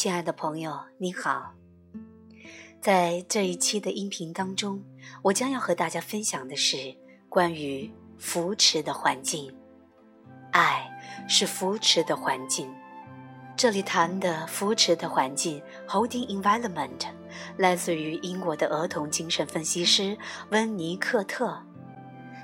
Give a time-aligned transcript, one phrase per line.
[0.00, 1.52] 亲爱的朋友，你好。
[2.80, 4.80] 在这一期的音频当中，
[5.24, 6.96] 我将要和大家分享的是
[7.28, 9.52] 关于扶持的环境。
[10.52, 10.88] 爱
[11.28, 12.72] 是扶持的环境。
[13.56, 17.08] 这里谈的扶持的环境 （holding environment）
[17.56, 20.16] 来自于英国的儿童精神分析师
[20.50, 21.60] 温尼克特。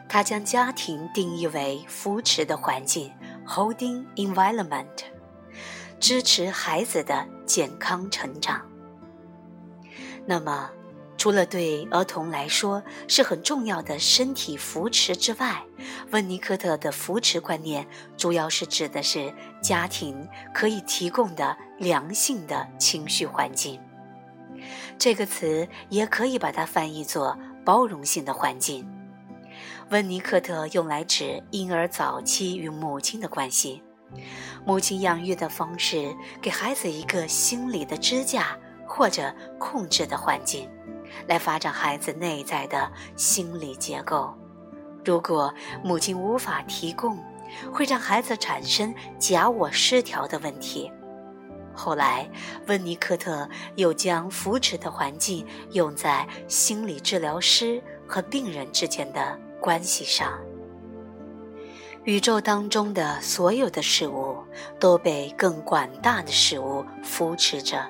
[0.08, 3.12] 他将家庭定义为扶持的环境
[3.46, 5.04] （holding environment），
[6.06, 8.60] 支持孩子的健康成长。
[10.26, 10.70] 那么，
[11.16, 15.64] 除了对儿童来说是很重要的身体扶持之外，
[16.10, 17.88] 温尼科特的扶持观念
[18.18, 23.80] 主要是指的是家庭可以提供的良性的情绪环境。
[24.98, 28.86] 这个词也可以把它翻译作包容性的环境。
[29.88, 33.82] 温尼科特用来指婴儿早期与母亲的关系，
[34.64, 38.56] 母亲养育的方式给孩子一个心理的支架。
[38.86, 40.70] 或者控制的环境，
[41.26, 44.32] 来发展孩子内在的心理结构。
[45.04, 45.52] 如果
[45.82, 47.18] 母亲无法提供，
[47.72, 50.92] 会让孩子产生假我失调的问题。
[51.74, 52.30] 后来，
[52.68, 60.38] 温尼科特又将扶持的环境用在心理治疗师和病人之间的关系上。
[62.04, 64.36] 宇宙当中的所有的事物
[64.78, 67.82] 都被更广大的事物扶持着。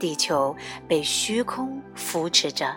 [0.00, 0.54] 地球
[0.88, 2.76] 被虚空扶持着，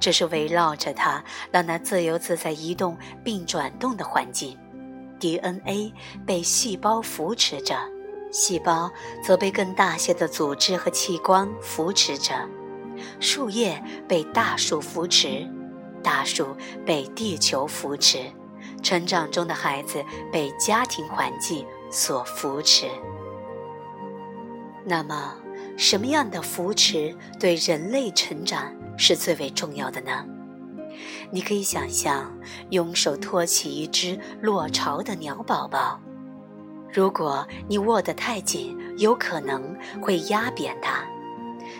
[0.00, 4.58] 这是围绕着它，让它自由自在移动并转动的环境。
[5.20, 5.92] DNA
[6.24, 7.76] 被细胞扶持着，
[8.32, 8.90] 细胞
[9.22, 12.48] 则被更大些的组织和器官扶持着。
[13.20, 15.46] 树叶被大树扶持，
[16.02, 16.56] 大树
[16.86, 18.20] 被地球扶持。
[18.82, 22.86] 成长中的孩子被家庭环境所扶持。
[24.84, 25.34] 那么？
[25.76, 30.24] 什么样的扶持对人类成长是最为重要的呢？
[31.30, 32.36] 你可以想象，
[32.70, 36.00] 用手托起一只落巢的鸟宝宝，
[36.92, 41.04] 如果你握得太紧，有可能会压扁它；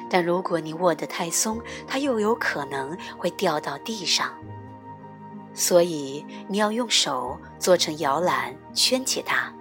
[0.08, 4.30] 但如果你握得太松，它又有可能会掉到地上。
[5.58, 9.52] 所以，你要用手做成摇篮，圈起它，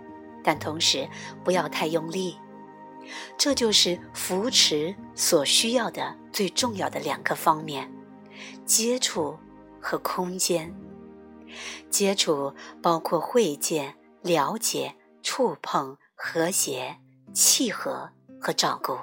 [0.44, 1.10] 但同时
[1.44, 2.38] 不要太用力。
[3.36, 7.92] 这就是扶持所需要的最重要的两个方面：
[8.64, 9.40] 接触
[9.82, 10.72] 和空间。
[11.90, 14.94] 接触包括会见、了解、
[15.24, 16.98] 触碰、和谐、
[17.34, 18.96] 契合和照顾。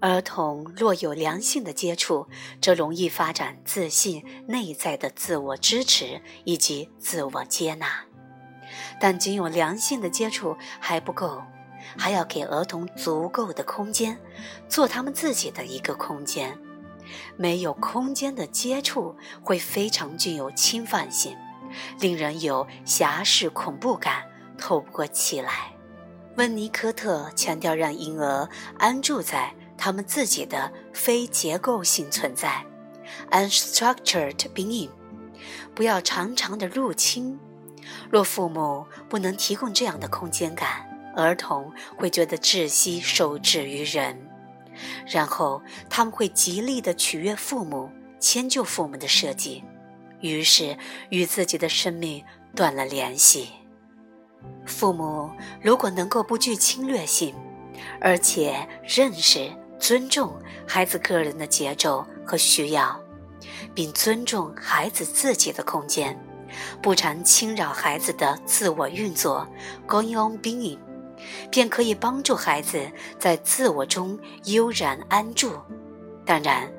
[0.00, 2.26] 儿童若有良性的接触，
[2.60, 8.04] 则容易发展自信、内在的自我支持以及自我接纳。
[9.00, 11.42] 但仅有良性的接触还不够。
[11.96, 14.18] 还要给儿童足够的空间，
[14.68, 16.58] 做他们自己的一个空间。
[17.36, 21.36] 没有空间的接触会非常具有侵犯性，
[22.00, 24.24] 令人有狭视恐怖感
[24.58, 25.72] 透不过气来。
[26.36, 28.48] 温尼科特强调让婴儿
[28.78, 32.64] 安住在他们自己的非结构性存在
[33.30, 34.90] （unstructured being），
[35.74, 37.38] 不要常常的入侵。
[38.10, 44.28] 若父母不能提供这样的空间感，儿童会觉得窒息、受制于人，
[45.06, 49.62] 然后他们会极力的取悦父母、迁就父母的设计，
[50.20, 50.76] 于是
[51.10, 53.50] 与自己的生命断了联系。
[54.64, 55.30] 父母
[55.62, 57.34] 如果能够不具侵略性，
[58.00, 60.34] 而且认识、尊重
[60.66, 63.00] 孩子个人的节奏和需要，
[63.74, 66.18] 并尊重孩子自己的空间，
[66.82, 69.46] 不常侵扰孩子的自我运作
[69.86, 70.78] （going on being）。
[71.50, 72.78] 便可以帮助孩子
[73.18, 75.52] 在自我中悠然安住。
[76.26, 76.70] 当然，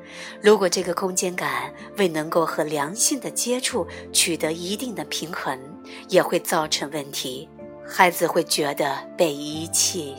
[0.42, 5.60] 如果这个空间感未能够和良性的接触取得一定的平衡，
[6.08, 7.50] 也会造成问题。
[7.88, 10.16] 孩子会觉得被遗弃。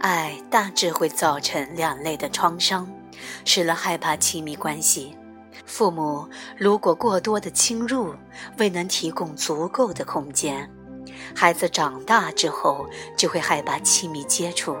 [0.00, 2.88] 爱大致会造成两类的创伤，
[3.44, 5.16] 使人害怕亲密关系。
[5.66, 8.14] 父母如果过多的侵入，
[8.58, 10.70] 未能提供足够的空间。
[11.34, 12.86] 孩子长大之后
[13.16, 14.76] 就会害怕亲密接触，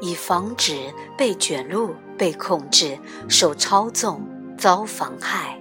[0.00, 2.98] 以防止被卷入、被控制、
[3.28, 4.20] 受操纵、
[4.58, 5.58] 遭妨害。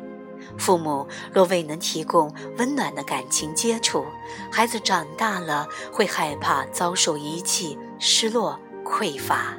[0.58, 4.06] 父母若未能提供温暖的感情接触，
[4.52, 9.54] 孩子长大了会害怕遭受遗弃、失落、匮乏。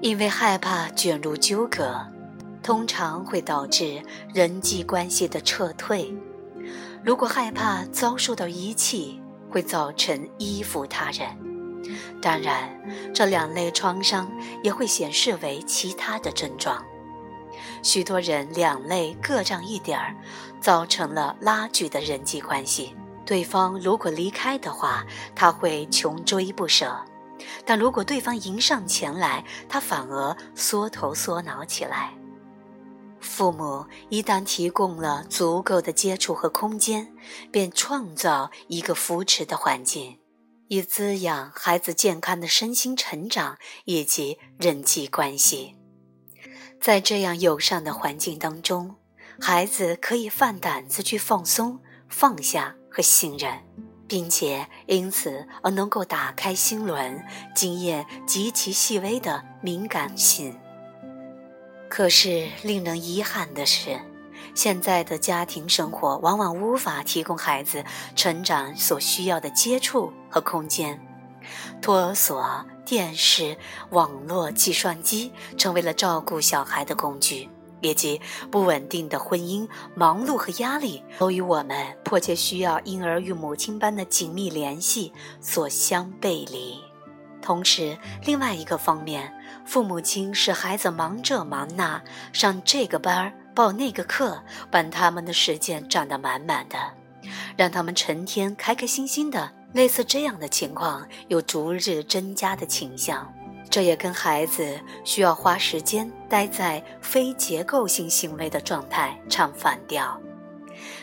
[0.00, 2.06] 因为害怕卷入纠葛，
[2.62, 4.02] 通常会导致
[4.32, 6.14] 人际关系的撤退。
[7.02, 9.20] 如果害怕遭受到遗弃，
[9.50, 11.26] 会造成依附他人，
[12.20, 12.70] 当然，
[13.14, 14.30] 这两类创伤
[14.62, 16.84] 也会显示为其他的症状。
[17.82, 20.16] 许多人两类各占一点儿，
[20.60, 22.94] 造成了拉锯的人际关系。
[23.24, 25.04] 对方如果离开的话，
[25.34, 26.88] 他会穷追不舍；
[27.64, 32.12] 但如果对方迎上前来，他反而缩头缩脑起来。
[33.20, 37.14] 父母一旦提供了足够的接触和空间，
[37.50, 40.18] 便创造一个扶持的环境，
[40.68, 43.56] 以滋养孩子健康的身心成长
[43.86, 45.74] 以及人际关系。
[46.80, 48.96] 在这样友善的环境当中，
[49.40, 51.80] 孩子可以放胆子去放松、
[52.10, 53.58] 放下和信任，
[54.06, 57.24] 并且因此而能够打开心轮，
[57.54, 60.58] 经验极其细微的敏感性。
[61.88, 64.00] 可是，令人遗憾的是，
[64.54, 67.84] 现在的家庭生活往往无法提供孩子
[68.14, 71.00] 成长所需要的接触和空间，
[71.80, 72.64] 托儿所。
[72.86, 73.56] 电视、
[73.92, 77.48] 网络、计算机成为了照顾小孩的工具，
[77.84, 78.18] 以及
[78.50, 86.80] 不稳定的婚姻、忙碌和压力，都与我们迫切需要婴儿与母亲般的紧密联系所相背离。
[87.42, 89.30] 同时，另外一个方面，
[89.66, 92.02] 父母亲使孩子忙这忙那，
[92.32, 96.78] 上这个班儿、报那个课，把他们的时间占得满满的，
[97.54, 99.52] 让他们成天开开心心的。
[99.74, 103.30] 类似这样的情况有逐日增加的倾向，
[103.70, 110.20] 这也跟孩子需要花时间待在非结构性行为的状态唱反调。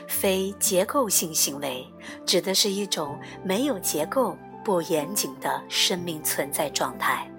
[0.08, 1.86] 非结构性行为
[2.25, 7.30] 指的是一种没有结构、不严谨的生命存在状态。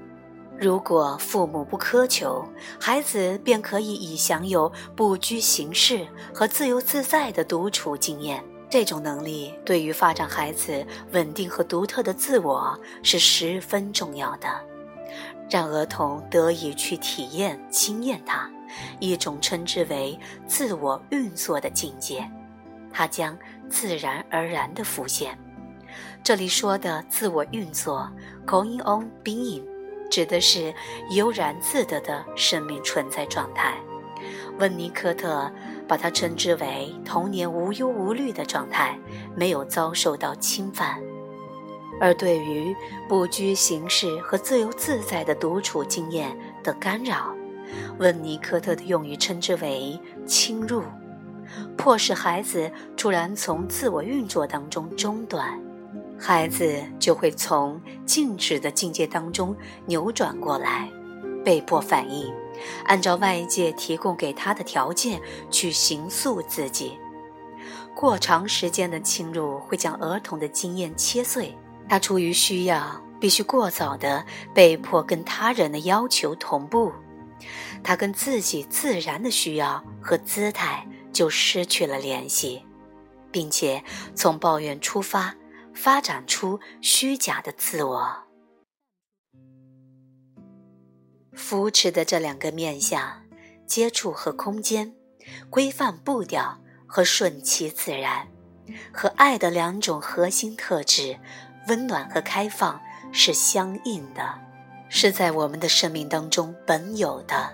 [0.58, 2.44] 如果父母不苛求，
[2.78, 8.42] 孩子便可以以享有不拘形式和自由自在的独处经验。
[8.70, 14.48] 这种能力对于发展孩子稳定和独特的自我是十分重要的，
[15.48, 18.50] 让儿童得以去体验、经验它，
[19.00, 22.28] 一种称之为自我运作的境界，
[22.92, 23.36] 它将
[23.68, 25.38] 自然而然地浮现。
[26.22, 28.10] 这里说的自我运作
[28.46, 29.62] （going on being）
[30.10, 30.72] 指的是
[31.10, 33.74] 悠然自得的生命存在状态。
[34.58, 35.50] 温尼科特。
[35.88, 38.98] 把它称之为童年无忧无虑的状态，
[39.36, 40.96] 没有遭受到侵犯；
[42.00, 42.74] 而对于
[43.08, 47.34] 不拘形式和自由自在的独处经验的干扰，
[47.98, 50.82] 温尼科特的用语称之为侵入，
[51.76, 55.60] 迫使孩子突然从自我运作当中中断，
[56.18, 59.54] 孩子就会从静止的境界当中
[59.86, 60.88] 扭转过来，
[61.44, 62.32] 被迫反应。
[62.84, 66.98] 按照外界提供给他的条件去形塑自己，
[67.94, 71.56] 过长时间的侵入会将儿童的经验切碎。
[71.92, 74.24] 他出于需要，必须过早的
[74.54, 76.90] 被迫跟他人的要求同步，
[77.84, 82.64] 他跟自己自然的需要和姿态就失去了联系，
[83.30, 83.84] 并且
[84.14, 85.34] 从抱怨出发，
[85.74, 88.10] 发展出虚假的自我。
[91.34, 93.22] 扶持的这两个面相，
[93.66, 94.94] 接触和空间，
[95.50, 98.28] 规范步调和顺其自然，
[98.90, 101.18] 和爱的两种核心特质，
[101.68, 102.80] 温暖和开放
[103.12, 104.34] 是相应的，
[104.88, 107.50] 是在我们的生命当中本有的。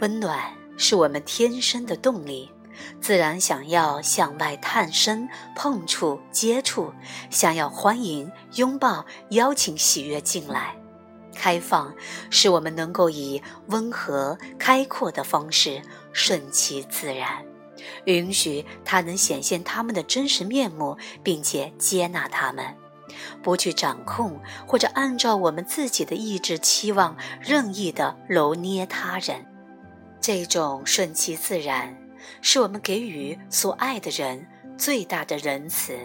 [0.00, 2.50] 温暖是我们天生的动力，
[3.00, 6.92] 自然想要向外探身、碰触、接触，
[7.28, 10.74] 想要欢迎、拥抱、邀请喜悦进来。
[11.34, 11.94] 开放，
[12.30, 17.44] 使我们能够以温和、开阔的方式顺其自然，
[18.04, 22.64] 允许它能显现他们的真实面目，并且接纳他们，
[23.42, 29.46] 不去掌控或者按照我们自己的意志期望任意的揉捏他人。
[30.20, 31.96] 这种顺其自然，
[32.42, 34.46] 是我们给予所爱的人
[34.76, 35.98] 最大的仁慈。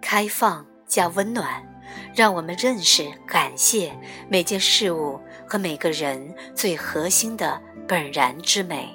[0.00, 1.66] 开放加温暖。
[2.14, 3.92] 让我们认识、感谢
[4.28, 8.88] 每件事物和每个人最核心的本然之美，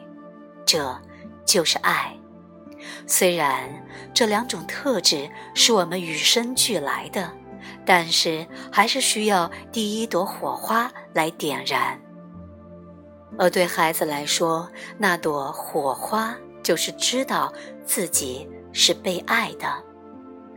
[0.66, 0.98] 这
[1.46, 2.16] 就是爱。
[3.08, 3.70] 虽然
[4.14, 7.32] 这两种特质是我们与生俱来的，
[7.86, 12.00] 但是还是需要第一朵火花来点燃。
[13.38, 17.52] 而对孩子来说，那朵火花就是知道
[17.86, 19.68] 自己是被爱的。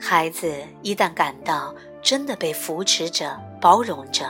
[0.01, 4.25] 孩子一旦感到，真的被扶持着、包容着，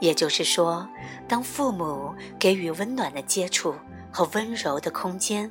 [0.00, 0.88] 也就是说，
[1.28, 3.74] 当父母给予温暖的接触
[4.10, 5.50] 和温柔的空间，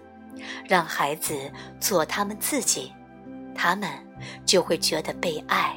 [0.67, 1.33] 让孩子
[1.79, 2.91] 做他们自己，
[3.55, 3.89] 他们
[4.45, 5.75] 就会觉得被爱。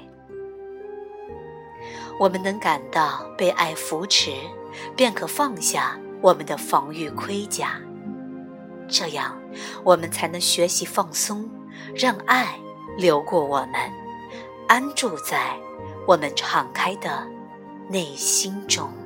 [2.19, 4.33] 我们能感到被爱扶持，
[4.97, 7.81] 便可放下我们的防御盔甲。
[8.89, 9.39] 这样，
[9.85, 11.49] 我们才能学习放松，
[11.95, 12.59] 让爱
[12.97, 13.75] 流过我们，
[14.69, 15.57] 安住在
[16.07, 17.27] 我们敞开的
[17.93, 19.02] 内心中。